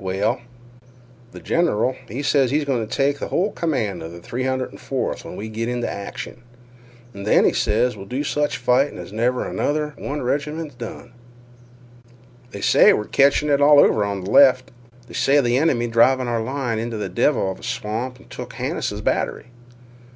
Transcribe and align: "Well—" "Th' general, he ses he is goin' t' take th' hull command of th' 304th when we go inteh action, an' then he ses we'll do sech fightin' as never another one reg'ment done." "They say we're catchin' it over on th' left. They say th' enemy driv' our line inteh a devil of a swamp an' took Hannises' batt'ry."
"Well—" 0.00 0.40
"Th' 1.32 1.40
general, 1.44 1.94
he 2.08 2.20
ses 2.20 2.50
he 2.50 2.58
is 2.58 2.64
goin' 2.64 2.84
t' 2.84 2.92
take 2.92 3.20
th' 3.20 3.28
hull 3.30 3.52
command 3.52 4.02
of 4.02 4.10
th' 4.10 4.28
304th 4.28 5.22
when 5.24 5.36
we 5.36 5.48
go 5.48 5.60
inteh 5.60 5.86
action, 5.86 6.42
an' 7.14 7.22
then 7.22 7.44
he 7.44 7.52
ses 7.52 7.96
we'll 7.96 8.04
do 8.04 8.24
sech 8.24 8.50
fightin' 8.50 8.98
as 8.98 9.12
never 9.12 9.46
another 9.46 9.94
one 9.96 10.22
reg'ment 10.22 10.76
done." 10.76 11.12
"They 12.50 12.62
say 12.62 12.92
we're 12.94 13.04
catchin' 13.04 13.48
it 13.48 13.60
over 13.60 14.04
on 14.04 14.24
th' 14.24 14.28
left. 14.28 14.72
They 15.06 15.14
say 15.14 15.40
th' 15.40 15.52
enemy 15.56 15.86
driv' 15.86 16.18
our 16.18 16.42
line 16.42 16.78
inteh 16.80 17.00
a 17.00 17.08
devil 17.08 17.48
of 17.52 17.60
a 17.60 17.62
swamp 17.62 18.18
an' 18.18 18.26
took 18.28 18.54
Hannises' 18.54 19.02
batt'ry." 19.04 19.46